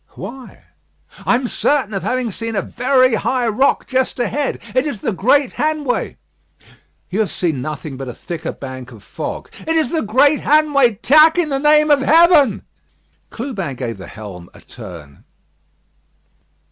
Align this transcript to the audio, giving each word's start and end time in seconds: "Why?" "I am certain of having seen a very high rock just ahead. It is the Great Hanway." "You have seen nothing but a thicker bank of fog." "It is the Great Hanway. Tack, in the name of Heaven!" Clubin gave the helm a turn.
"Why?" 0.15 0.63
"I 1.27 1.35
am 1.35 1.47
certain 1.47 1.93
of 1.93 2.01
having 2.01 2.31
seen 2.31 2.55
a 2.55 2.63
very 2.63 3.13
high 3.13 3.47
rock 3.47 3.85
just 3.85 4.17
ahead. 4.17 4.59
It 4.73 4.87
is 4.87 5.01
the 5.01 5.11
Great 5.13 5.53
Hanway." 5.53 6.17
"You 7.11 7.19
have 7.19 7.29
seen 7.29 7.61
nothing 7.61 7.97
but 7.97 8.09
a 8.09 8.13
thicker 8.15 8.51
bank 8.51 8.91
of 8.91 9.03
fog." 9.03 9.51
"It 9.59 9.75
is 9.75 9.91
the 9.91 10.01
Great 10.01 10.39
Hanway. 10.41 10.95
Tack, 11.03 11.37
in 11.37 11.49
the 11.49 11.59
name 11.59 11.91
of 11.91 11.99
Heaven!" 12.01 12.63
Clubin 13.29 13.75
gave 13.75 13.99
the 13.99 14.07
helm 14.07 14.49
a 14.55 14.61
turn. 14.61 15.23